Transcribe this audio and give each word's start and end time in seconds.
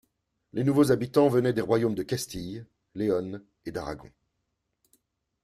Les 0.53 0.63
nouveaux 0.63 0.91
habitants 0.91 1.27
venaient 1.29 1.53
des 1.53 1.61
royaumes 1.61 1.93
de 1.93 2.01
Castille, 2.01 2.65
León 2.95 3.39
et 3.67 3.71
d'Aragon. 3.71 4.09